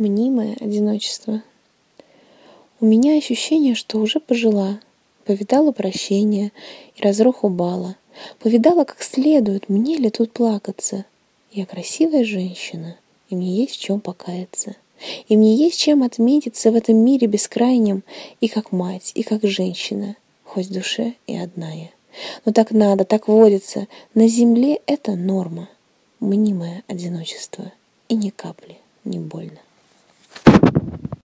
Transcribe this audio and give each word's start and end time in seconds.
Мнимое 0.00 0.56
одиночество. 0.58 1.42
У 2.80 2.86
меня 2.86 3.18
ощущение, 3.18 3.74
что 3.74 3.98
уже 3.98 4.18
пожила, 4.18 4.80
повидала 5.26 5.72
прощения 5.72 6.52
и 6.96 7.02
разруху 7.02 7.50
бала, 7.50 7.96
повидала 8.38 8.84
как 8.84 9.02
следует, 9.02 9.68
мне 9.68 9.98
ли 9.98 10.08
тут 10.08 10.32
плакаться. 10.32 11.04
Я 11.52 11.66
красивая 11.66 12.24
женщина, 12.24 12.96
и 13.28 13.34
мне 13.34 13.54
есть 13.54 13.74
в 13.74 13.78
чем 13.78 14.00
покаяться. 14.00 14.74
И 15.28 15.36
мне 15.36 15.54
есть 15.54 15.78
чем 15.78 16.02
отметиться 16.02 16.70
в 16.70 16.76
этом 16.76 16.96
мире 16.96 17.26
бескрайнем 17.26 18.02
и 18.40 18.48
как 18.48 18.72
мать, 18.72 19.12
и 19.14 19.22
как 19.22 19.42
женщина, 19.42 20.16
хоть 20.44 20.68
в 20.68 20.72
душе 20.72 21.12
и 21.26 21.36
одна 21.36 21.72
я. 21.74 21.90
Но 22.46 22.52
так 22.52 22.70
надо, 22.70 23.04
так 23.04 23.28
водится. 23.28 23.86
На 24.14 24.28
земле 24.28 24.80
это 24.86 25.14
норма. 25.14 25.68
Мнимое 26.20 26.84
одиночество. 26.86 27.70
И 28.08 28.14
ни 28.14 28.30
капли 28.30 28.78
не 29.04 29.18
больно. 29.18 29.58